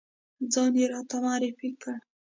[0.53, 1.95] ځان یې راته معرفی کړ.